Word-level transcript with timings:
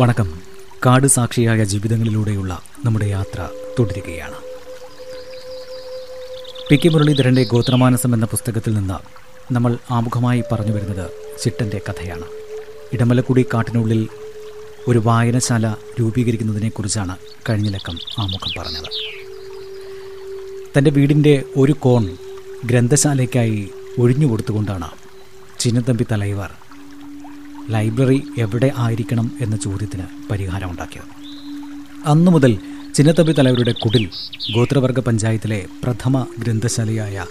വണക്കം. 0.00 0.40
കാട് 0.86 1.06
സാക്ഷിയായ 1.06 1.64
ജീവിതങ്ങളിലൂടെയുള്ള 1.64 2.62
നമ്മുടെ 2.84 3.04
യാത്ര 3.04 3.48
തുടരുകയാണ്. 3.78 4.34
പി 6.68 6.76
കെ 6.76 6.88
മുരളീധരന്റെ 6.88 7.44
ഗോത്രമാനസം 7.44 8.14
എന്ന 8.14 8.26
പുസ്തകത്തിൽ 8.26 8.74
നിന്ന് 8.74 8.94
നമ്മൾ 9.52 9.78
ആമുഖമായി 9.90 10.42
പറഞ്ഞു 10.52 10.72
വരുന്നത് 10.72 11.10
ചിട്ടന്റെ 11.42 11.80
കഥയാണ്. 11.88 12.24
ഇടമലക്കുടി 12.92 13.46
കാട്ടിനുള്ളിൽ 13.54 14.08
ഒരു 14.88 14.98
വായനശാല 14.98 15.74
രൂപീകരിക്കുന്നതിനെക്കുറിച്ചാണ് 16.00 17.16
കഴിഞ്ഞ 17.48 17.70
ലക്കം 17.70 17.98
ആമുഖം 18.18 18.62
പറഞ്ഞത്. 18.62 18.90
തന്റെ 20.78 20.90
വീടിന്റെ 20.90 21.42
ഒരു 21.56 21.72
കോൺ 21.72 22.16
ഗ്രന്ഥശാലയ്ക്കായി 22.64 23.70
ഒഴിഞ്ഞു 23.98 24.26
കൊടുത്തുകൊണ്ടാണ് 24.26 24.90
ചിന്നത്തമ്പി 25.60 26.06
തലൈവർ 26.12 26.50
ലൈബ്രറി 27.70 28.22
എവിടെ 28.38 28.72
ആയിരിക്കണം 28.76 29.26
എന്ന 29.40 29.56
ചോദ്യത്തിന് 29.56 30.02
പരിഹാരം 30.02 30.28
പരിഹാരമുണ്ടാക്കിയത്. 30.30 31.10
അന്നു 32.04 32.30
മുതൽ 32.30 32.58
ചിന്നത്തമ്പി 32.94 33.32
തലവരുടെ 33.32 33.72
കുടിൽ 33.72 34.04
ഗോത്രവർഗ 34.54 35.00
പഞ്ചായത്തിലെ 35.00 35.66
പ്രഥമ 35.84 36.26
ഗ്രന്ഥശാലയായ 36.38 37.26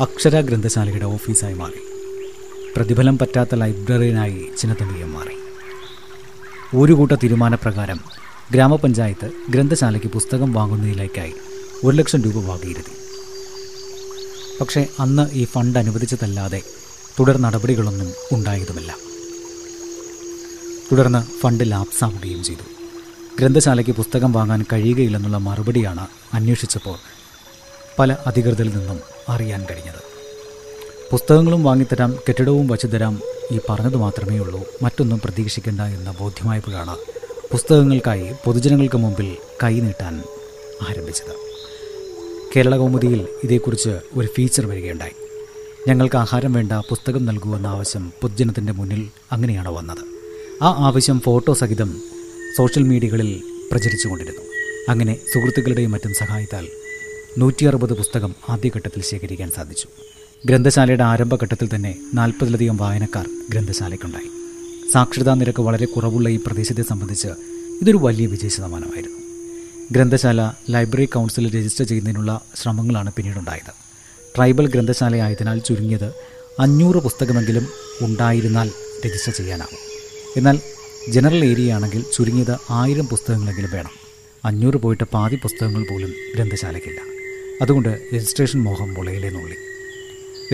അക്ഷര 0.00 0.40
ഗ്രന്ഥശാലയുടെ 0.40 1.04
ഓഫീസായി 1.04 1.54
മാറി. 1.54 1.80
പ്രതിഫലം 2.76 3.18
പറ്റാത്ത 3.18 3.54
ലൈബ്രറിയനായി 3.54 4.48
ചിന്നത്തമ്പിയും 4.58 5.12
മാറി. 5.12 5.36
ഒരു 6.76 6.92
കൂട്ട 6.92 7.12
തീരുമാനപ്രകാരം 7.12 8.00
ഗ്രാമപഞ്ചായത്ത് 8.52 9.30
ഗ്രന്ഥശാലയ്ക്ക് 9.50 10.08
പുസ്തകം 10.08 10.52
വാങ്ങുന്നതിലേക്കായി 10.52 11.34
ഒരു 11.84 11.96
ലക്ഷം 11.96 12.22
രൂപ 12.22 12.38
വാങ്ങിയിരുത്തി 12.44 12.94
പക്ഷേ 14.60 14.86
അന്ന് 15.00 15.24
ഈ 15.32 15.44
ഫണ്ട് 15.44 15.78
അനുവദിച്ചതല്ലാതെ 15.78 16.62
തുടർ 17.20 17.36
നടപടികളൊന്നും 17.38 18.10
ഉണ്ടായതുമില്ല. 18.32 19.11
തുടർന്ന് 20.92 21.40
ഫണ്ട് 21.40 21.70
ലാപ്സാവുകയും 21.70 22.44
ചെയ്തു. 22.44 22.62
ഗ്രന്ഥശാലയ്ക്ക് 23.38 23.92
പുസ്തകം 23.92 24.32
വാങ്ങാൻ 24.32 24.64
കഴിയുകയില്ലെന്നുള്ള 24.72 25.38
മറുപടിയാണ് 25.38 26.06
അന്വേഷിച്ചപ്പോൾ 26.34 26.98
പല 27.98 28.16
അധികൃതരിൽ 28.26 28.76
നിന്നും 28.76 29.00
അറിയാൻ 29.28 29.66
കഴിഞ്ഞത്. 29.70 30.02
പുസ്തകങ്ങളും 31.10 31.64
വാങ്ങിത്തരാം 31.64 32.14
കെട്ടിടവും 32.28 32.66
വച്ചു 32.66 32.86
തരാം 32.86 33.20
ഈ 33.52 33.60
പറഞ്ഞത് 33.68 33.96
മാത്രമേ 33.96 34.38
ഉള്ളൂ. 34.38 34.64
മറ്റൊന്നും 34.82 35.20
പ്രതീക്ഷിക്കേണ്ട 35.20 35.80
എന്ന 35.80 36.14
ബോധ്യമായപ്പോഴാണ് 36.20 36.96
പുസ്തകങ്ങൾക്കായി 37.52 38.32
പൊതുജനങ്ങൾക്ക് 38.44 38.96
മുമ്പിൽ 38.96 39.36
കൈനീട്ടാൻ 39.62 40.22
ആരംഭിച്ചത്. 40.88 41.34
കേരള 42.56 42.76
കൗമുദിയിൽ 42.76 43.28
ഇതേക്കുറിച്ച് 43.44 44.00
ഒരു 44.14 44.26
ഫീച്ചർ 44.26 44.66
വരികയുണ്ടായി. 44.66 45.12
ഞങ്ങൾക്ക് 45.88 46.16
ആഹാരം 46.16 46.52
വേണ്ട 46.52 46.72
പുസ്തകം 46.72 47.26
നൽകൂ 47.26 47.56
എന്ന 47.56 47.66
ആവശ്യം 47.66 48.12
പൊതുജനത്തിന്റെ 48.20 48.72
മുന്നിൽ 48.72 49.08
അങ്ങനെയാണ് 49.32 49.68
വന്നത്? 49.68 50.11
ആ 50.62 50.74
ആവശ്യം 50.78 51.20
ഫോട്ടോ 51.20 51.54
സഹിതം 51.54 52.00
സോഷ്യൽ 52.56 52.82
മീഡിയകളിൽ 52.82 53.42
പ്രചരിച്ചുകൊണ്ടിരുന്നു 53.72 54.40
അങ്ങനെ 54.88 55.16
സുഹൃത്തുക്കളുടെയും 55.34 55.90
മറ്റും 55.90 56.14
സഹായത്താൽ 56.14 56.68
നൂറ്റി 57.38 57.64
അറുപത് 57.64 57.92
പുസ്തകം 57.92 58.34
ആദ്യഘട്ടത്തിൽ 58.48 59.02
ശേഖരിക്കാൻ 59.02 59.50
സാധിച്ചു. 59.50 59.88
ഗ്രന്ഥശാലയുടെ 60.46 61.04
ആരംഭഘട്ടത്തിൽ 61.04 61.68
തന്നെ 61.74 61.98
നാൽപ്പതിലധികം 62.14 62.76
വായനക്കാർ 62.76 63.28
ഗ്രന്ഥശാലയ്ക്കുണ്ടായി. 63.50 64.28
സാക്ഷരതാ 64.92 65.34
നിരക്ക് 65.34 65.62
വളരെ 65.62 65.86
കുറവുള്ള 65.86 66.28
ഈ 66.28 66.36
പ്രദേശത്തെ 66.46 66.82
സംബന്ധിച്ച് 66.82 67.28
ഇതൊരു 67.82 67.96
വലിയ 67.96 68.26
വിജയ 68.26 68.48
ശതമാനമായിരുന്നു. 68.48 69.18
ഗ്രന്ഥശാല 69.92 70.52
ലൈബ്രറി 70.70 71.04
കൗൺസിൽ 71.04 71.56
രജിസ്റ്റർ 71.56 71.84
ചെയ്യുന്നതിനുള്ള 71.84 72.40
ശ്രമങ്ങളാണ് 72.56 73.12
പിന്നീടുണ്ടായത്. 73.12 73.72
ട്രൈബൽ 74.36 74.66
ഗ്രന്ഥശാലയായതിനാൽ 74.66 75.58
ചുരുങ്ങിയത് 75.58 76.14
അഞ്ഞൂറ് 76.58 76.96
പുസ്തകമെങ്കിലും 76.96 77.68
ഉണ്ടായിരുന്നാൽ 78.02 78.70
രജിസ്റ്റർ 79.06 79.32
ചെയ്യാനാവും. 79.32 79.91
എന്നാൽ 80.36 80.60
ജനറൽ 81.08 81.44
ഏരിയ 81.44 81.72
ആണെങ്കിൽ 81.72 82.04
ചുരുങ്ങിയത് 82.12 82.56
ആയിരം 82.70 83.06
പുസ്തകങ്ങളെങ്കിലും 83.06 83.70
വേണം. 83.70 83.90
അഞ്ഞൂറ് 84.44 84.74
പോയിട്ട് 84.74 85.04
പാതി 85.04 85.36
പുസ്തകങ്ങൾ 85.36 85.86
പോലും 85.90 86.12
ഗ്രന്ഥശാലയ്ക്കില്ല. 86.34 87.00
അതുകൊണ്ട് 87.62 88.08
രജിസ്ട്രേഷൻ 88.14 88.62
മോഹം 88.62 88.94
മുളയിലെ 88.94 89.30
നുള്ളി. 89.30 89.54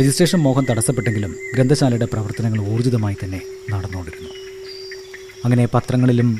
രജിസ്ട്രേഷൻ 0.00 0.38
മോഹം 0.38 0.66
തടസ്സപ്പെട്ടെങ്കിലും 0.70 1.36
ഗ്രന്ഥശാലയുടെ 1.54 2.04
പ്രവർത്തനങ്ങൾ 2.04 2.68
ഊർജിതമായി 2.68 3.16
തന്നെ 3.24 3.42
നടന്നുകൊണ്ടിരുന്നു. 3.70 4.30
അങ്ങനെ 5.44 5.68
പത്രങ്ങളിലും 5.74 6.38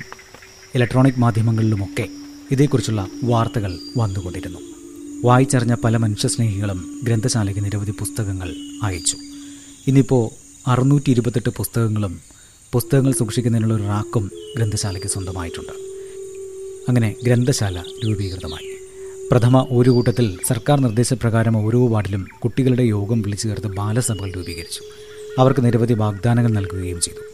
ഇലക്ട്രോണിക് 0.75 1.15
മാധ്യമങ്ങളിലുമൊക്കെ 1.19 2.09
ഇതേക്കുറിച്ചുള്ള 2.51 3.07
വാർത്തകൾ 3.25 3.79
വന്നുകൊണ്ടിരുന്നു. 3.97 4.59
വായിച്ചറിഞ്ഞ 5.25 5.75
പല 5.75 5.97
മനുഷ്യസ്നേഹികളും 5.97 7.01
ഗ്രന്ഥശാലയ്ക്ക് 7.03 7.65
നിരവധി 7.65 7.91
പുസ്തകങ്ങൾ 7.91 8.55
അയച്ചു. 8.83 9.17
ഇന്നിപ്പോൾ 9.87 10.31
അറുന്നൂറ്റി 10.71 11.11
ഇരുപത്തെട്ട് 11.11 11.49
പുസ്തകങ്ങളും 11.49 12.38
പുസ്തകങ്ങൾ 12.73 13.13
സൂക്ഷിക്കുന്നതിനുള്ള 13.13 13.75
ഒരു 13.75 13.83
റാക്കും 13.83 14.31
ഗ്രന്ഥശാലയ്ക്ക് 14.57 15.09
സ്വന്തമായിട്ടുണ്ട്. 15.09 15.73
അങ്ങനെ 16.89 17.15
ഗ്രന്ഥശാല 17.25 17.83
രൂപീകൃതമായി. 18.07 18.77
പ്രഥമ 19.31 19.67
ഒരു 19.71 19.91
കൂട്ടത്തിൽ 19.91 20.39
സർക്കാർ 20.47 20.81
നിർദ്ദേശപ്രകാരം 20.81 21.67
ഓരോ 21.67 21.89
വാർഡിലും 21.89 22.29
കുട്ടികളുടെ 22.45 22.83
യോഗം 22.83 23.23
വിളിച്ചു 23.23 23.49
ചേർത്ത് 23.49 23.67
ബാലസഭകൾ 23.67 24.31
രൂപീകരിച്ചു. 24.31 24.81
അവർക്ക് 25.39 25.65
നിരവധി 25.65 25.95
വാഗ്ദാനങ്ങൾ 25.95 26.51
നൽകുകയും 26.51 27.01
ചെയ്തു. 27.01 27.25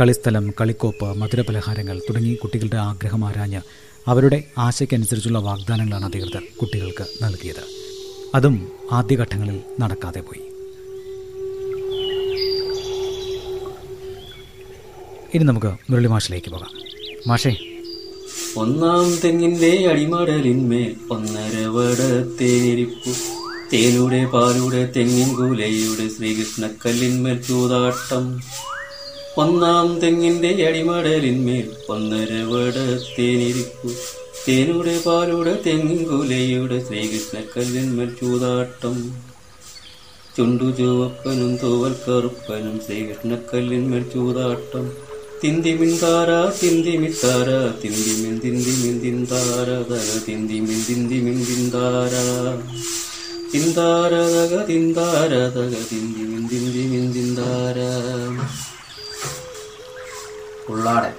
കളിസ്ഥലം 0.00 0.54
കളിക്കോപ്പ് 0.60 1.16
മധുരപലഹാരങ്ങൾ 1.16 1.98
തുടങ്ങി 1.98 2.34
കുട്ടികളുടെ 2.34 2.76
ആഗ്രഹം 2.76 3.24
ആരാഞ്ഞ് 3.24 3.60
അവരുടെ 4.06 4.44
ആശയ്ക്കനുസരിച്ചുള്ള 4.58 5.38
വാഗ്ദാനങ്ങളാണ് 5.38 6.04
അധികൃതർ 6.04 6.42
കുട്ടികൾക്ക് 6.60 7.24
നൽകിയത്. 7.24 7.64
അതും 8.34 8.68
ആദ്യഘട്ടങ്ങളിൽ 8.92 9.60
നടക്കാതെ 9.80 10.20
പോയി. 10.20 10.51
ഇനി 15.34 15.44
നമുക്ക് 15.44 15.66
മുരളി 15.66 16.06
മാഷിലേക്ക് 16.06 16.50
പോകാം. 16.50 16.70
മാഷേ. 17.26 17.56
ഒന്നാം 18.56 19.16
തെങ്ങിന്റെ 19.24 19.88
അടിമടലിന്മേൽ 19.90 20.94
ഒന്നര 21.10 21.66
വടത്തേരിപ്പു 21.66 23.10
തേനുടെ 23.72 24.24
പാലുടെ 24.24 24.92
തെങ്ങിൻ 24.96 25.34
കൂലയുടെ 25.34 26.08
ശ്രീകൃഷ്ണക്കല്ലിന്മേൽ 26.08 27.42
ചൂതാട്ടം. 27.42 28.40
ഒന്നാം 29.36 30.00
തെങ്ങിന്റെ 30.00 30.66
അടിമടലിന്മേൽ 30.68 31.70
ഒന്നര 31.88 32.32
വടത്തേനിരിപ്പു 32.42 33.90
തേനുടെ 34.48 35.00
പാലുടെ 35.06 35.58
തെങ്ങിൻ 35.66 36.02
കൂലയുടെ 36.08 36.88
ശ്രീകൃഷ്ണക്കല്ലിന്മേൽ 36.88 38.10
ചൂതാട്ടം. 38.20 39.14
ചുണ്ടു 40.36 40.76
ചുവപ്പനും 40.78 41.56
തൂവൽ 41.56 41.94
കറുപ്പനും 42.08 42.80
ശ്രീകൃഷ്ണക്കല്ലിന്മേൽ 42.86 44.02
ചൂതാട്ടം. 44.02 45.11
തിന്തിമിന്താര 45.44 46.30
തിന്തിമിത്താര 46.62 47.48
തിന്തിമിൻ 47.82 48.40
തിന്തിമിൻ 48.44 49.00
തിന്താര 49.00 49.70
തക 49.90 50.18
തിന്തിമിൻ 50.28 50.84
തിന്തിമിൻ 50.88 51.44
തിന്താര 51.44 52.14
തിന്താരതക 53.54 54.66
തിന്താര 54.66 55.32
തക 55.56 55.74
തിന്തിമിൻ 55.92 56.48
തിന്തിമിൻ 56.48 57.12
തിന്താര 57.12 57.78
ഉള്ളാടൻ 60.72 61.16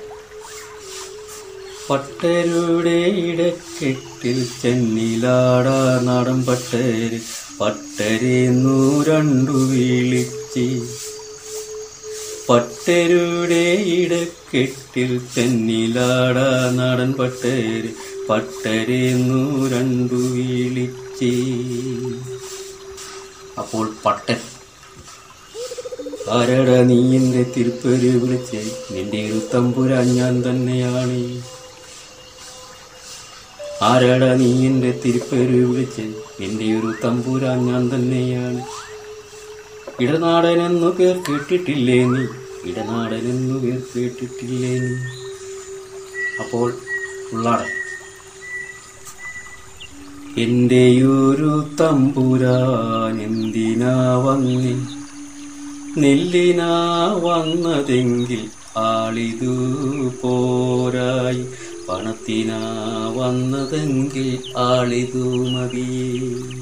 പട്ടരുടെ 1.90 2.98
ഇടക്കെട്ടിൽ 3.30 4.48
ചെന്നിലാട 4.62 5.68
നാടൻ 6.04 6.46
പട്ടര്. 6.46 7.20
പട്ടരെന്നു 7.62 9.04
രണ്ടു 9.04 9.52
വിളിച്ച്. 9.52 10.66
പട്ടരുടെ 12.50 13.84
ഇടക്കെട്ടിൽ 13.98 15.22
തെന്നിലാട 15.38 16.38
നടൻ 16.76 17.14
പട്ടര്. 17.14 17.90
പട്ടരെന്നു 18.30 19.70
രണ്ടു 19.70 20.14
വിളിച്ച്. 20.14 21.32
അപ്പോൾ 23.58 23.94
പട്ടൻ 24.06 24.36
ആരട 26.32 26.70
നീ 26.70 27.16
എന്റെ 27.16 27.46
തിരുപ്പേര് 27.58 28.18
വിളിച്ച്? 28.18 28.72
നിന്റെ 28.92 29.18
ഇരുത്തമ്പുരാൻ 29.18 30.16
ഞാൻ 30.16 30.44
തന്നെയാണ്. 30.50 31.42
ആരട 33.82 34.24
നീ 34.24 34.68
എന്റെ 34.68 35.00
തിരുപ്പേര് 35.06 35.66
വിളിച്ച്? 35.66 36.14
നിന്റെ 36.42 36.80
ഒരു 36.80 36.94
തമ്പുരാൻ 37.04 37.66
ഞാൻ 37.66 37.96
തന്നെയാണ്. 37.96 38.64
ഇടനാടനെന്നു 40.02 40.90
പേർ 40.90 41.22
കേട്ടിട്ടില്ലേ 41.30 42.06
നീ? 42.06 42.28
ഇടനാടനെന്നു 42.66 43.60
പേർ 43.60 43.82
കേട്ടിട്ടില്ലേ 43.96 44.80
നീ? 44.80 44.96
അപ്പോൾ 46.40 46.74
ഉള്ളാടൻ 47.34 47.66
എന്റെയൊരു 50.38 51.68
തമ്പുരാൻ 51.80 53.22
എന്തിനാ 53.22 54.18
വന്നേ? 54.18 54.76
നെല്ലിനാ 55.98 56.72
വന്നതെങ്കിൽ 57.24 58.50
ആളിതു 58.78 59.54
പോരായി. 60.22 61.48
പണത്തിനാ 61.90 62.62
വന്നതെങ്കിൽ 63.16 64.38
ആളിതു 64.58 65.52
മതി. 65.52 66.53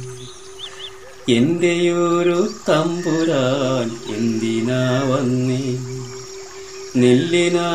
എന്റെ 1.36 1.74
ഒരു 2.04 2.38
തമ്പുരാൻ 2.68 3.90
എന്തിനാ 4.16 4.82
വന്നേ? 5.10 5.64
നെല്ലിനാ 7.02 7.68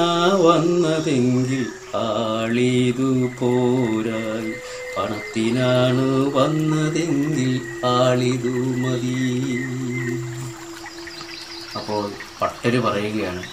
വന്നതെങ്കിൽ 0.44 1.64
ആളിതു 2.00 3.10
പോരായി 3.38 4.52
പണത്തിനാണ് 4.96 6.06
വന്നതെങ്കിൽ 6.36 7.52
ആളിതു 7.92 8.54
മതി. 8.82 9.16
അപ്പോൾ 11.78 12.04
പട്ടര് 12.40 12.80
പറയുകയാണ് 12.80 13.44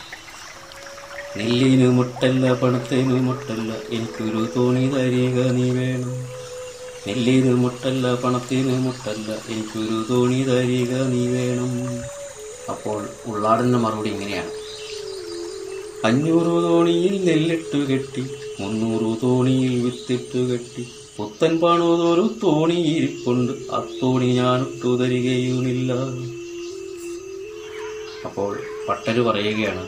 നെല്ലിനു 1.37 1.87
മുട്ടല്ല 1.89 2.53
പണത്തിനു 2.53 3.17
മുട്ടല്ല 3.27 3.71
എനിക്കൊരു 3.95 4.41
തോണി 4.55 4.85
തരിക 4.87 5.37
നീ 5.57 5.67
വേണം. 5.71 6.15
നെല്ലിനു 7.07 7.53
മുട്ടല്ല 7.61 8.13
പണത്തിന് 8.15 8.75
മുട്ടല്ല. 8.83 9.29
എനിക്കൊരു 9.51 9.97
തോണി 10.09 10.41
തരിക 10.49 10.91
നീ 11.13 11.23
വേണം. 11.27 11.71
അപ്പോൾ 12.73 12.99
ഉള്ളാടന്റെ 13.29 13.77
മറുപടി 13.77 14.09
ഇങ്ങനെയാണ്. 14.09 14.51
അഞ്ഞൂറ് 16.07 16.53
തോണിയിൽ 16.63 17.15
നെല്ലിട്ട് 17.25 17.79
കെട്ടി 17.89 18.23
മുന്നൂറ് 18.59 19.09
തോണിയിൽ 19.23 19.73
വിത്തിട്ട് 19.85 20.41
കെട്ടി. 20.51 20.83
പുത്തൻ 21.17 21.59
പാണോതോരു 21.61 22.25
തോണി 22.43 22.79
ഇരിപ്പുണ്ട് 22.93 23.53
ആ 23.75 23.79
തോണി 24.01 24.29
ഞാനിട്ടു 24.39 24.91
തരികയുമില്ല. 25.01 25.91
അപ്പോൾ 28.29 28.51
പട്ടര് 28.89 29.21
പറയുകയാണ് 29.21 29.85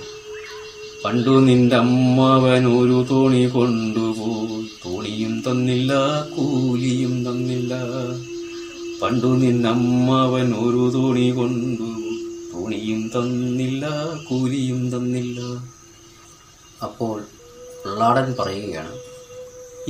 പണ്ടു 1.06 1.34
നിന്റമ്മവനൊരു 1.48 3.00
തോണി 3.10 3.42
കൊണ്ടുപോയി 3.46 4.62
തോണിയും 4.84 5.34
തന്നില്ല 5.48 5.92
കൂലിയും 6.36 7.14
തന്നില്ല. 7.26 7.74
പണ്ടു 9.02 9.28
നിന്നമ്മവനൊരു 9.42 10.86
തോണി 10.96 11.28
കൊണ്ടുപോയി 11.30 12.16
തോണിയും 12.54 13.02
തന്നില്ല 13.16 13.86
കൂലിയും 14.30 14.82
തന്നില്ല. 14.94 15.40
അപ്പോൾ 16.88 17.18
ഉള്ളാടൻ 17.86 18.36
പറയുകയാണ് 18.40 18.96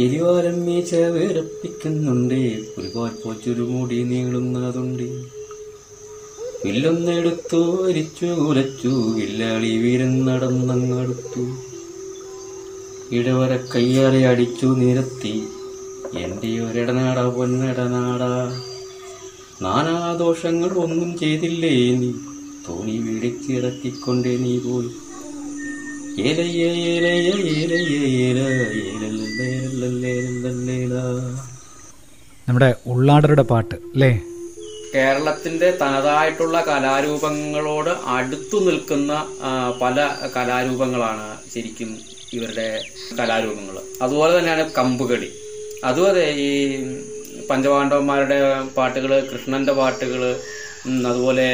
എരിവാരം 0.06 0.66
മീച്ച 0.66 0.96
വേറപ്പിക്കുന്നുണ്ട് 0.96 2.40
ഒരുപാട് 2.78 3.24
പോച്ചൊരു 3.24 3.62
മുടി 3.62 4.02
നീളുന്നതുണ്ട്. 4.04 5.08
വില്ലൊന്നെടുത്തു 6.66 7.88
അരിച്ചു 7.88 8.26
കുലച്ചു 8.40 8.92
വില്ലാളി 9.16 9.78
വീരൻ 9.78 10.26
നടന്നങ്ങടുത്തു 10.26 11.44
ഇടവര 13.12 13.56
കയ്യാറി 13.74 14.22
അടിച്ചു 14.24 14.66
നിരത്തി 14.66 15.34
എന്റെ 16.18 16.60
ഒരിടനാട 16.60 17.20
പൊന്നടനാട 17.28 18.24
നാനാദോഷങ്ങൾ 19.62 20.74
ഒന്നും 20.78 21.18
ചെയ്തില്ലേ 21.18 21.74
നീ? 22.00 22.12
തോണി 22.68 22.98
വീടിച്ചിറക്കിക്കൊണ്ടേ 22.98 24.38
നീ 24.38 24.58
പോയി. 24.58 24.92
നമ്മുടെ 32.48 32.76
ഉള്ളാടരുടെ 32.88 33.42
പാട്ട് 33.42 33.76
അല്ലേ? 33.76 34.12
കേരളത്തിന്റെ 34.96 35.70
തനതായിട്ടുള്ള 35.72 36.58
കലാരൂപങ്ങളോട് 36.62 37.92
അടുത്തു 38.08 38.58
നിൽക്കുന്ന 38.60 39.14
പല 39.82 39.98
കലാരൂപങ്ങളാണ് 40.36 41.26
ശരിക്കും 41.54 41.90
ഇവരുടെ 42.34 42.68
കലാരൂപങ്ങൾ 43.20 43.76
അതുപോലെ 44.02 44.32
തന്നെയാണ് 44.38 44.66
കമ്പുകളി. 44.72 45.30
അതുപോലെ 45.84 46.24
ഈ 46.40 46.50
പഞ്ചപാണ്ഡവന്മാരുടെ 47.50 48.38
പാട്ടുകൾ 48.78 49.12
കൃഷ്ണന്റെ 49.32 49.74
പാട്ടുകൾ 49.74 50.22
അതുപോലെ 51.06 51.48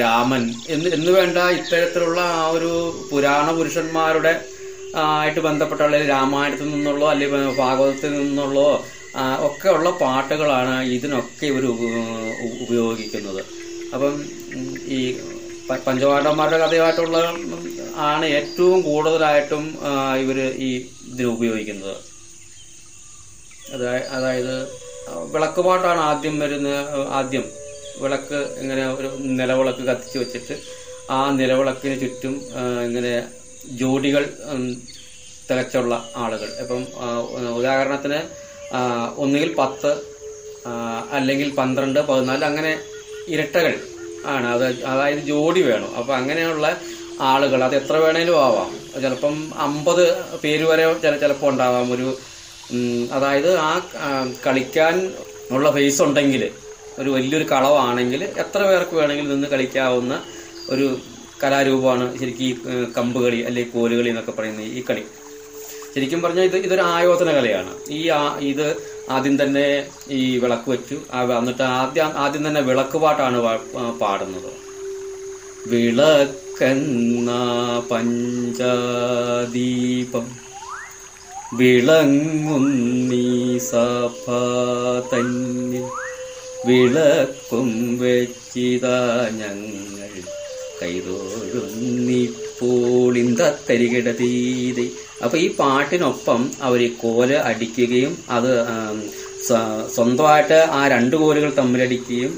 രാമൻ 0.00 0.42
എന്ന് 0.68 0.88
എന്ന് 0.90 1.10
വേണ്ട 1.10 1.38
ഇത്തരത്തിലുള്ള 1.58 2.20
ആ 2.36 2.44
ഒരു 2.48 2.70
പുരാണ 3.10 3.46
പുരുഷന്മാരുടെ 3.50 4.32
ആയിട്ട് 5.06 5.40
ബന്ധപ്പെട്ടുള്ള 5.40 5.98
രാമായണത്തിൽ 6.06 6.68
നിന്നുള്ളോ 6.70 7.06
അല്ലെങ്കിൽ 7.08 7.56
ഭാഗവതത്തിൽ 7.58 8.12
നിന്നുള്ളോ 8.18 8.68
ഒക്കെ 9.48 9.68
ഉള്ള 9.76 9.88
പാട്ടുകളാണ് 10.02 10.74
ഇതിനൊക്കെ 10.96 11.44
ഇവർ 11.52 11.64
ഉപയോഗിക്കുന്നത്. 12.64 13.42
അപ്പം 13.94 14.14
ഈ 14.96 15.00
പഞ്ചപാണ്ഡവന്മാരുടെ 15.86 16.58
കഥയായിട്ടുള്ള 16.62 17.18
ആണ് 18.10 18.26
ഏറ്റവും 18.38 18.78
കൂടുതലായിട്ടും 18.88 19.64
ഇവർ 20.22 20.38
ഈ 20.66 20.70
ഇതിന് 21.12 21.28
ഉപയോഗിക്കുന്നത്. 21.36 21.94
അതായത് 23.74 24.08
അതായത് 24.16 24.54
വിളക്ക് 25.32 25.62
പാട്ടാണ് 25.66 26.00
ആദ്യം 26.10 26.34
വരുന്ന 26.42 26.68
ആദ്യം 27.18 27.44
വിളക്ക് 28.02 28.38
ഇങ്ങനെ 28.62 28.84
ഒരു 28.96 29.08
നിലവിളക്ക് 29.40 29.82
കത്തിച്ച് 29.88 30.18
വെച്ചിട്ട് 30.22 30.54
ആ 31.16 31.18
നിലവിളക്കിന് 31.40 31.96
ചുറ്റും 32.02 32.34
ഇങ്ങനെ 32.86 33.12
ജോഡികൾ 33.80 34.24
തികച്ചുള്ള 35.48 35.94
ആളുകൾ. 36.24 36.48
ഇപ്പം 36.62 36.82
ഉദാഹരണത്തിന് 37.58 38.18
ഒന്നുകിൽ 39.16 39.54
പത്ത് 39.58 39.92
അല്ലെങ്കിൽ 41.10 41.54
പന്ത്രണ്ട് 41.54 42.00
പതിനാല് 42.00 42.44
അങ്ങനെ 42.44 42.72
ഇരട്ടകൾ 43.28 43.74
ആണ്. 44.26 44.46
അത് 44.46 44.84
അതായത് 44.84 45.18
ജോഡി 45.18 45.60
വേണം. 45.60 45.90
അപ്പോൾ 45.96 46.14
അങ്ങനെയുള്ള 46.16 46.66
ആളുകൾ 47.20 47.64
അത് 47.64 47.74
എത്ര 47.76 47.96
വേണേലും 47.96 48.44
ആവാം. 48.44 48.70
ചിലപ്പം 49.02 49.52
അമ്പത് 49.56 50.04
പേര് 50.44 50.64
വരെ 50.64 50.92
ചില 51.04 51.16
ചിലപ്പോൾ 51.16 51.50
ഉണ്ടാവാം. 51.50 51.92
ഒരു 51.92 52.08
അതായത് 53.12 53.56
ആ 53.56 53.72
കളിക്കാൻ 54.46 54.94
ഉള്ള 55.50 55.70
ഫേസ് 55.70 56.02
ഉണ്ടെങ്കിൽ 56.02 56.50
ഒരു 56.98 57.10
വലിയൊരു 57.10 57.44
കളവാണെങ്കിൽ 57.44 58.24
എത്ര 58.24 58.60
പേർക്ക് 58.62 58.94
വേണമെങ്കിലും 58.96 59.30
നിന്ന് 59.30 59.48
കളിക്കാവുന്ന 59.48 60.14
ഒരു 60.70 60.86
കലാരൂപമാണ് 61.42 62.18
ശരിക്കും 62.18 62.44
ഈ 62.46 62.54
കമ്പുകളി 62.98 63.36
അല്ലെങ്കിൽ 63.36 63.72
കോലുകളി 63.72 64.08
എന്നൊക്കെ 64.08 64.30
പറയുന്ന 64.30 64.60
ഈ 64.60 64.84
കളി. 64.90 65.04
ശരിക്കും 65.96 66.20
പറഞ്ഞാൽ 66.22 66.44
ഇത് 66.44 66.56
ഇതൊരു 66.56 66.84
ആയോധന 66.94 67.28
കലയാണ്. 67.32 67.70
ഈ 67.90 68.00
ഇത് 68.50 68.66
ആദ്യം 69.10 69.42
തന്നെ 69.42 69.62
ഈ 70.10 70.38
വിളക്ക് 70.38 70.68
വെച്ചു. 70.70 70.96
എന്നിട്ട് 71.38 71.64
ആദ്യം 71.76 72.10
ആദ്യം 72.24 72.42
തന്നെ 72.48 72.60
വിളക്ക് 72.60 72.98
പാട്ടാണ് 73.04 73.38
പാടുന്നത്. 74.00 74.50
വിളക്കെന്ന 75.70 77.30
പഞ്ചദീപം 77.90 78.66
വിളങ്ങുന്നീ 81.58 83.28
സഭ 83.70 84.24
തന്നിൽ. 85.12 85.86
വിളക്കും 86.68 87.70
വെച്ചിതാ 87.98 88.98
ഞങ്ങൾ 89.40 90.12
കൈതോഴുന്നിപ്പോളിന്തത്തരികിട 92.56 94.08
തീരെ 94.12 94.86
അപ്പൊ 95.22 95.36
ഈ 95.38 95.46
പാട്ടിനൊപ്പം 95.58 96.40
അവർ 96.60 96.80
കോൽ 96.96 97.30
അടിക്കുകയും 97.42 98.16
അത് 98.30 98.50
സ്വന്തമായിട്ട് 99.88 100.58
ആ 100.72 100.88
രണ്ട് 100.88 101.16
കോലുകൾ 101.16 101.50
തമ്മിലടിക്കുകയും 101.52 102.32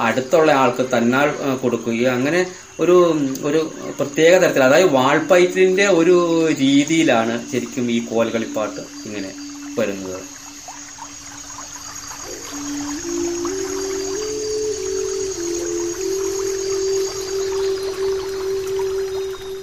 അടുത്തുള്ള 0.00 0.50
ആൾക്ക് 0.52 0.84
തന്നാൽ 0.94 1.28
കൊടുക്കുകയും 1.62 2.12
അങ്ങനെ 2.12 2.40
ഒരു 2.80 2.96
ഒരു 3.44 3.60
പ്രത്യേക 3.98 4.32
തരത്തിൽ 4.38 4.62
അതായത് 4.62 4.92
വാൾപൈറ്റിന്റെ 4.92 5.86
ഒരു 5.86 6.16
രീതിയിലാണ് 6.60 7.34
ശരിക്കും 7.52 7.90
ഈ 7.90 7.98
കോൽകളിപ്പാട്ട് 8.10 8.82
ഇങ്ങനെ 9.04 9.30
വരുന്നത്. 9.78 10.22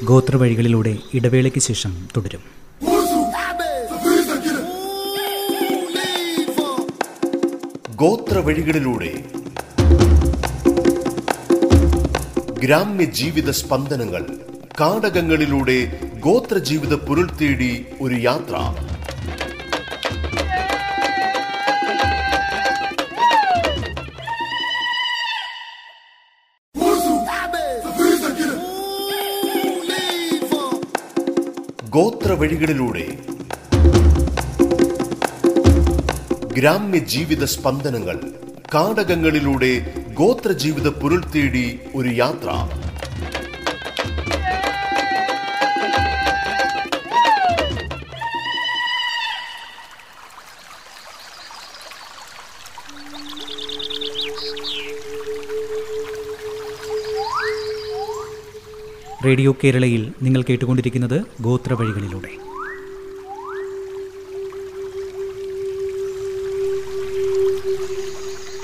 ഗോത്രവഴികളിലൂടെ 0.03 0.97
ഇടവേളയ്ക്ക് 1.13 1.59
ശേഷം 1.59 2.07
തുടരും. 2.17 2.43
ഗോത്രവഴികളിലൂടെ 7.95 9.11
ഗ്രാമ്യ 12.59 13.05
ജീവിത 13.05 13.49
സ്പന്ദനങ്ങൾ 13.49 14.23
കാടകങ്ങളിലൂടെ 14.79 15.77
ഗോത്രജീവിത 16.19 16.93
പുരുൾ 16.93 17.29
തേടി 17.41 17.85
ഒരു 18.01 18.15
യാത്ര. 18.15 18.55
വഴികളിലൂടെ 32.41 33.05
ഗ്രാമ്യ 36.57 36.99
ജീവിത 37.13 37.43
സ്പന്ദനങ്ങൾ 37.53 38.17
കാടകങ്ങളിലൂടെ 38.75 39.71
ഗോത്രജീവിത 40.13 40.87
പൊരുൾ 41.01 41.21
തേടി 41.33 41.65
ഒരു 41.95 42.11
യാത്ര. 42.21 42.49
റേഡിയോ 59.25 59.55
കേരളയിൽ 59.63 60.11
നിങ്ങൾ 60.21 60.41
കേട്ടുകൊണ്ടിരിക്കുന്നത് 60.49 61.21
ഗോത്രവഴികളിലൂടെ. 61.41 62.31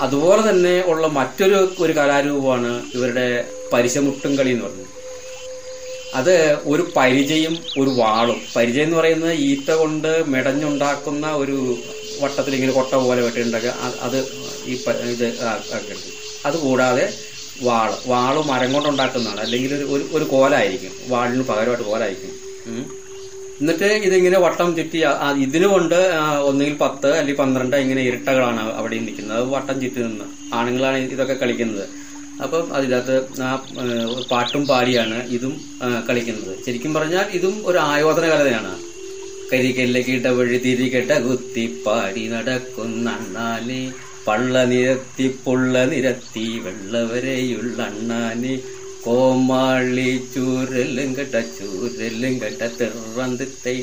അതുപോലെ 0.00 0.50
തന്നെ 0.50 0.84
ഉള്ള 0.86 1.06
മറ്റൊരു 1.06 1.72
ഒരു 1.80 1.92
കലാരൂപമാണ് 1.92 2.82
ഇവരുടെ 2.94 3.26
പരിശമുട്ടും 3.72 4.36
കളി 4.36 4.50
എന്ന് 4.50 4.64
പറയുന്നത് 4.64 4.86
അത് 6.14 6.58
ഒരു 6.64 6.92
പരിചയും 6.96 7.58
ഒരു 7.78 7.90
വാളും. 7.90 8.38
പരിചയം 8.56 8.84
എന്ന് 8.84 8.96
പറയുന്നത് 8.96 9.32
ഈത്ത 9.32 9.70
കൊണ്ട് 9.70 10.24
മെടഞ്ഞുണ്ടാക്കുന്ന 10.26 11.26
ഒരു 11.32 11.76
വട്ടത്തിൽ 12.20 12.54
ഇങ്ങനെ 12.54 12.72
കൊട്ട 12.72 12.94
പോലെ 12.94 13.20
വെട്ടിണ്ടാക്കുക. 13.22 13.70
അത് 14.00 14.18
ഈ 14.66 14.74
ഇത് 15.10 15.26
അതുകൂടാതെ 16.46 17.29
വാൾ. 17.62 17.92
വാൾ 18.06 18.42
മരം 18.42 18.72
കൊണ്ടുണ്ടാക്കുന്നതാണ് 18.72 19.40
അല്ലെങ്കിൽ 19.40 19.74
ഒരു 19.74 19.84
ഒരു- 19.84 20.16
ഒരു 20.16 20.24
കോലായിരിക്കും. 20.24 20.90
വാളിന് 21.08 21.42
പകരമായിട്ട് 21.42 21.82
കോലായിരിക്കും. 21.82 22.50
എന്നിട്ട് 23.60 23.84
ഇതിങ്ങനെ 23.84 24.38
വട്ടം 24.38 24.76
ചുറ്റി 24.76 24.96
ഇതിനു 24.96 25.06
ആ 25.06 25.38
ഇതിന് 25.38 25.66
കൊണ്ട് 25.66 25.94
ഒന്നുകിൽ 26.44 26.74
പത്ത് 26.74 27.06
അല്ലെങ്കിൽ 27.06 27.42
പന്ത്രണ്ട് 27.42 27.76
ഇങ്ങനെ 27.76 28.02
ഇരട്ടകളാണ് 28.02 28.72
അവിടെ 28.72 28.98
നിൽക്കുന്നത്. 28.98 29.36
അത് 29.36 29.44
വട്ടം 29.44 29.80
ചുറ്റി 29.80 30.02
നിന്ന് 30.02 30.54
ആണുങ്ങളാണ് 30.54 30.96
ഇതൊക്കെ 30.96 31.34
കളിക്കുന്നത്. 31.34 31.88
അപ്പം 32.42 32.74
അതിനകത്ത് 32.74 33.42
ആ 33.42 33.66
പാട്ടും 34.30 34.66
പാടിയാണ് 34.66 35.28
ഇതും 35.28 35.60
കളിക്കുന്നത്. 36.08 36.64
ശരിക്കും 36.66 36.94
പറഞ്ഞാൽ 36.94 37.24
ഇതും 37.32 37.62
ഒരു 37.66 37.78
ആയോധന 37.78 38.22
കലതയാണ് 38.22 38.78
കരികല്ലേ 39.52 40.02
കരിക്കല്ലേക്കിട്ട 40.02 40.26
വഴി 40.26 40.58
തിരികെട്ട 40.58 41.10
കുത്തിപ്പാടി 41.10 42.28
നടക്കുന്നണ്ണാനെ 42.28 43.92
പള്ള 44.26 44.54
നിരത്തി 44.72 45.26
പുള്ള 45.44 45.84
നിരത്തി 45.92 46.46
വെള്ളവരെയുള്ള 46.64 47.78
അണ്ണാനെ. 47.90 48.54
കോമാളി 49.04 50.10
ചൂരലും 50.32 51.10
കെട്ട 51.18 51.36
ചൂരലും 51.58 52.34
കെട്ട 52.42 52.62
തെറന്തിത്തൈ 52.80 53.76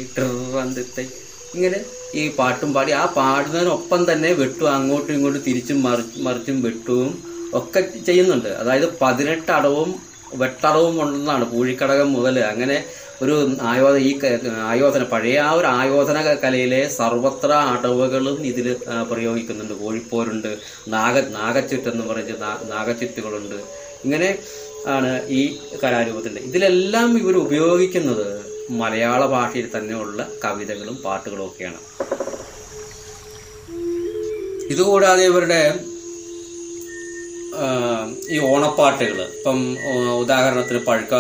ഇങ്ങനെ 1.55 1.79
ഈ 2.19 2.23
പാട്ടും 2.37 2.69
പാടി 2.75 2.91
ആ 3.01 3.03
പാടുന്നതിനൊപ്പം 3.19 4.01
തന്നെ 4.09 4.29
വെട്ടും 4.41 4.67
അങ്ങോട്ടും 4.75 5.13
ഇങ്ങോട്ടും 5.15 5.43
തിരിച്ചും 5.47 5.79
മറിച്ചും 5.85 6.23
മറിച്ചും 6.27 6.57
വെട്ടും 6.65 7.09
ഒക്കെ 7.59 7.81
ചെയ്യുന്നുണ്ട്. 8.07 8.49
അതായത് 8.61 8.87
പതിനെട്ട് 9.01 9.51
അടവും 9.57 9.89
വെട്ടടവും 10.41 10.95
ഉണ്ടെന്നാണ് 11.03 11.45
പൂഴിക്കടകം 11.51 12.09
മുതൽ 12.17 12.37
അങ്ങനെ 12.51 12.77
ഒരു 13.23 13.35
ആയോധന 13.71 13.99
ഈ 14.07 14.11
ആയോധന 14.71 15.03
പഴയ 15.03 15.37
ആ 15.39 15.51
ഒരു 15.51 15.67
ആയോധന 15.67 16.17
കലയിലെ 16.43 16.81
സർവത്ര 16.97 17.51
അടവുകളും 17.73 18.37
ഇതിൽ 18.45 18.67
പ്രയോഗിക്കുന്നുണ്ട്. 19.11 19.73
കോഴിപ്പോരുണ്ട് 19.73 20.51
നാഗ 20.87 21.19
നാഗച്ചുറ്റെന്ന് 21.37 22.03
പറഞ്ഞ് 22.09 22.35
നാഗച്ചുറ്റുകളുണ്ട്. 22.73 23.57
ഇങ്ങനെ 24.05 24.29
ആണ് 24.95 25.11
ഈ 25.37 25.41
കലാരൂപത്തിന്റെ. 25.83 26.41
ഇതിലെല്ലാം 26.41 27.09
ഇവർ 27.21 27.37
ഉപയോഗിക്കുന്നത് 27.37 28.27
മലയാള 28.81 29.21
ഭാഷയിൽ 29.25 29.67
തന്നെയുള്ള 29.75 30.21
കവിതകളും 30.43 30.95
പാട്ടുകളും 31.05 31.45
ഒക്കെയാണ്. 31.45 31.81
ഇതുകൂടാതെ 34.73 35.25
ഇവരുടെ 35.31 35.61
ഈ 38.33 38.37
ഓണപ്പാട്ടുകൾ 38.47 39.19
ഇപ്പം 39.37 39.59
ഉദാഹരണത്തിന് 40.23 40.79
പഴുക്ക 40.87 41.13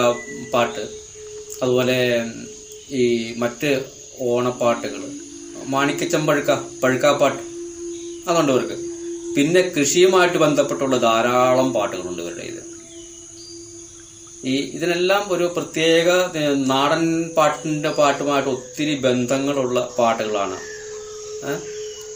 പാട്ട്. 0.53 0.83
അതുപോലെ 1.61 1.99
ഈ 3.01 3.03
മറ്റ് 3.37 3.69
ഓണപ്പാട്ടുകൾ. 4.29 5.01
മാണിക്കച്ചമ്പഴുക്ക 5.73 6.51
പഴുക്കാപ്പാട്ട് 6.83 7.41
അതുണ്ട് 8.29 8.51
ഇവർക്ക്. 8.51 8.77
പിന്നെ 9.35 9.61
കൃഷിയുമായിട്ട് 9.75 10.37
ബന്ധപ്പെട്ടുള്ള 10.37 10.97
ധാരാളം 10.97 11.67
പാട്ടുകളുണ്ട് 11.73 12.21
ഇവരുടെ 12.21 12.45
ഇത് 12.51 12.63
ഈ 14.45 14.55
ഇതിനെല്ലാം 14.75 15.23
ഒരു 15.33 15.45
പ്രത്യേക 15.55 16.09
നാടൻ 16.71 17.03
പാട്ടിന്റെ 17.37 17.89
പാട്ടുമായിട്ട് 17.89 18.49
ഒത്തിരി 18.49 18.95
ബന്ധങ്ങളുള്ള 19.05 19.79
പാട്ടുകളാണ്? 19.97 20.57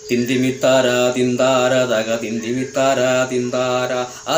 തിന്തിമിത്താര 0.09 0.87
തിന്താര 1.17 1.73
തക 1.91 2.15
തിന്തിമിത്താര 2.23 2.99
തിന്താര. 3.31 3.91
ആ 4.27 4.33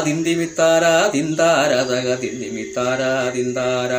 തിന്താര 1.15 1.73
തക 1.91 2.09
തിന്തിമിത്താര 2.23 3.01
തിന്താര. 3.35 3.91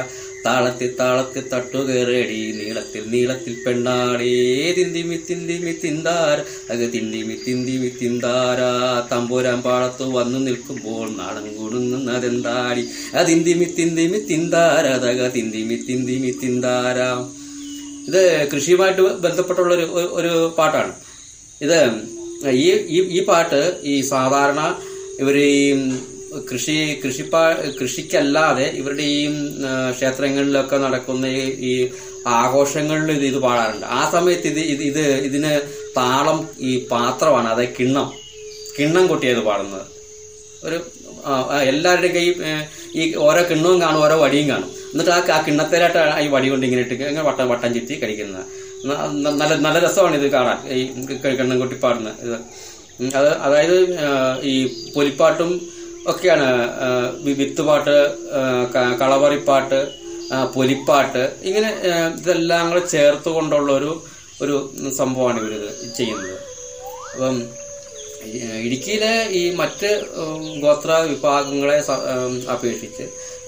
താളത്തിൽ 0.46 0.90
താളത്തിൽ 1.00 1.44
തട്ടുകേറേടി 1.52 2.38
നീളത്തിൽ 2.58 3.02
നീളത്തിൽ 3.14 3.54
പെണ്ണാടേ. 3.64 4.32
തിന്തിമി 4.78 5.16
തിന്തിമി 5.28 5.72
തിന്താര 5.84 6.38
അത് 6.72 6.84
തിന്തിമി 6.94 7.36
തിന്തിമി 7.46 7.90
തിന്താരാ. 8.00 8.72
തമ്പുരാൻ 9.12 9.60
പാടത്ത് 9.66 10.04
വന്നു 10.18 10.38
നിൽക്കുമ്പോൾ 10.48 11.06
നാടൻ 11.20 11.46
കൂടുന്നതെന്താടി 11.58 12.84
അതിന്തിമി 13.22 13.68
തിന്തിമി 13.78 13.80
തിന്തിമി 13.80 14.20
തിന്താര. 14.30 14.86
തക 15.04 15.28
തിന്തിമി 15.36 15.78
തിന്തിമി 15.88 16.30
തിന്താര. 16.42 16.98
ഇത് 18.08 18.22
കൃഷിയുമായിട്ട് 18.52 19.02
ബന്ധപ്പെട്ടുള്ള 19.26 19.72
ഒരു 19.78 19.86
ഒരു 20.18 20.32
പാട്ടാണ്. 20.58 20.92
ഇത് 21.60 21.78
ഈ 22.64 22.66
ഈ 23.16 23.20
പാട്ട് 23.28 23.60
ഈ 23.92 23.94
സാധാരണ 24.14 24.60
ഇവർ 25.22 25.36
ഈ 25.38 25.62
കൃഷി 26.50 26.74
കൃഷിപ്പാ 27.02 27.42
കൃഷിക്കല്ലാതെ 27.78 28.66
ഇവരുടെ 28.80 29.04
ഈ 29.16 29.20
ക്ഷേത്രങ്ങളിലൊക്കെ 29.96 30.76
നടക്കുന്ന 30.84 31.26
ഈ 31.70 31.72
ആഘോഷങ്ങളിൽ 32.40 33.10
ഇത് 33.18 33.24
ഇത് 33.30 33.38
പാടാറുണ്ട്. 33.46 33.86
ആ 33.98 34.00
സമയത്ത് 34.14 34.46
ഇത് 34.52 34.60
ഇത് 34.74 34.82
ഇത് 34.90 35.02
ഇതിന് 35.28 35.52
താളം 35.98 36.38
ഈ 36.70 36.72
പാത്രമാണ് 36.92 37.48
അതായത് 37.52 37.74
കിണ്ണം. 37.78 38.08
കിണ്ണം 38.76 39.04
കൊട്ടിയത് 39.12 39.42
പാടുന്നത്. 39.48 39.86
ഒരു 40.66 40.78
എല്ലാവരുടെയും 41.72 42.14
കൈ 42.16 42.26
ഈ 43.00 43.04
ഓരോ 43.26 43.42
കിണ്ണവും 43.50 43.78
കാണും 43.84 44.00
ഓരോ 44.06 44.16
വടിയും 44.24 44.46
കാണും. 44.52 44.70
എന്നിട്ട് 44.92 45.12
ആ 45.16 45.20
ആ 46.14 46.18
ഈ 46.24 46.28
വടി 46.34 46.48
കൊണ്ട് 46.52 46.66
ഇങ്ങനെ 46.68 46.82
ഇട്ട് 46.86 46.94
ഇങ്ങനെ 46.94 47.26
വട്ടം 47.30 47.46
വട്ടം 47.52 47.70
ചുറ്റി 47.76 47.94
കഴിക്കുന്നത് 48.02 48.44
നല്ല 49.40 49.52
നല്ല 49.66 49.76
രസമാണ് 49.86 50.16
ഇത് 50.20 50.28
കാണാൻ. 50.36 50.58
ഈ 50.78 50.80
കിണ്ണം 51.38 51.58
കൊട്ടി 51.62 51.76
പാടുന്നത് 51.84 52.16
ഇത് 52.26 52.36
അത് 53.18 53.30
അതായത് 53.46 53.78
ഈ 54.50 54.54
പൊലിപ്പാട്ടും 54.94 55.50
ഒക്കെയാണ് 56.10 56.48
വിത്തുപാട്ട് 57.38 57.96
കളവറിപ്പാട്ട് 59.00 59.80
പൊലിപ്പാട്ട് 60.54 61.22
ഇങ്ങനെ 61.48 61.70
ഇതെല്ലാം 62.18 62.64
കൂടെ 62.70 62.82
ചേർത്ത് 62.86 63.28
കൊണ്ടുള്ള 63.28 63.70
ഒരു 63.72 63.90
ഒരു 64.42 64.54
സംഭവമാണ് 64.96 65.38
ഇവർ 65.40 65.62
ചെയ്യുന്നത്. 65.96 66.38
അപ്പം 67.12 67.36
ഇടുക്കിയിലെ 68.64 69.12
ഈ 69.38 69.42
മറ്റ് 69.54 69.90
ഗോത്ര 70.62 70.92
വിഭാഗങ്ങളെ 71.10 71.76
അപേക്ഷിച്ച് 72.54 73.04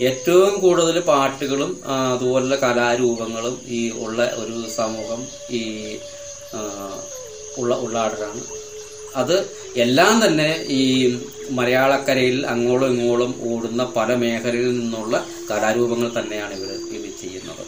ഏറ്റവും 0.09 0.55
കൂടുതൽ 0.61 0.97
പാട്ടുകളും 1.01 1.71
അതുപോലെ 1.83 2.13
അതുപോലുള്ള 2.13 2.57
കലാരൂപങ്ങളും 2.57 3.55
ഈ 3.69 3.81
ഉള്ള 4.03 4.29
ഒരു 4.43 4.57
സമൂഹം 4.77 5.21
ഈ 5.51 5.63
ഉള്ള 7.59 7.73
ഉള്ളാടരാണ് 7.77 8.43
അത് 9.17 9.37
എല്ലാം 9.85 10.15
തന്നെ 10.25 10.51
ഈ 10.79 10.83
മലയാളക്കരയിൽ 11.51 12.47
അങ്ങോളം 12.47 12.87
ഇങ്ങോളം 12.87 13.35
ഓടുന്ന 13.43 13.85
പല 13.85 14.15
മേഖലയിൽ 14.15 14.81
നിന്നുള്ള 14.81 15.27
കലാരൂപങ്ങൾ 15.51 16.21
തന്നെയാണ് 16.21 16.55
ഇവർ 16.55 16.71
ഇത് 16.71 17.19
ചെയ്യുന്നത്. 17.21 17.65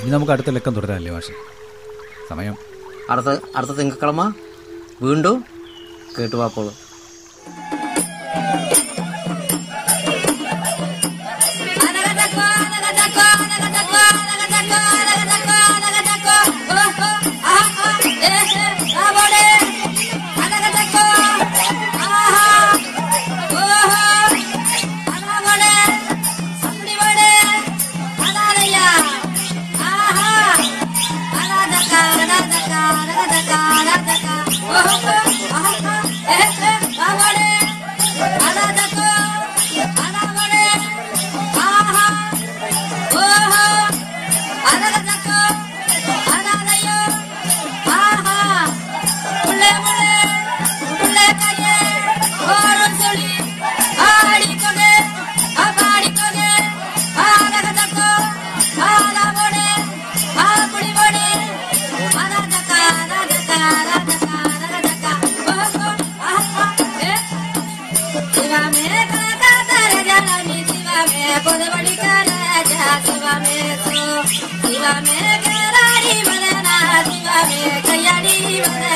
ഇനി 0.00 0.10
നമുക്ക് 0.10 0.32
അടുത്ത 0.32 0.50
ലക്കം 0.50 0.74
തുടരാനല്ലേ 0.74 1.12
മാഷെ? 1.12 1.32
സമയം. 2.30 2.56
അടുത്ത 3.10 3.40
അടുത്ത 3.56 3.70
തിങ്കക്കളമ. 3.70 4.32
വീണ്ടും 5.02 5.44
കേട്ടുവാപ്പോളൂ 6.18 6.74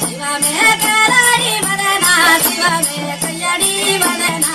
ಶಿವ 0.00 0.22
ಮೇ 0.42 0.56
ಕಲಾರಿ 0.82 1.52
ಮದನ 1.64 2.06
ಶಿವ 2.44 2.62
ಮೇ 2.86 3.02
ಕಲ್ಯಾಣಿ 3.22 3.72
ಮದನಾ 4.02 4.54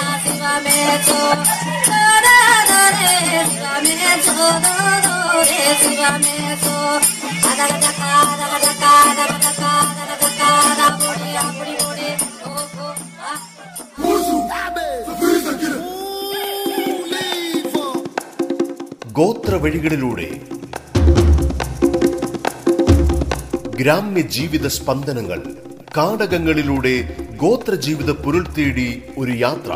ഗോത്ര 19.13 19.55
വഴികളിലൂടെ 19.55 20.29
ഗ്രാമ്യ 23.79 24.21
ജീവിത 24.21 24.67
സ്പന്ദനങ്ങൾ 24.67 25.39
കാടകങ്ങളിലൂടെ 25.97 26.95
ഗോത്ര 27.37 27.75
ജീവിത 27.75 28.11
പുരുൾ 28.11 28.43
തേടി 28.57 29.03
ഒരു 29.17 29.31
യാത്ര. 29.31 29.71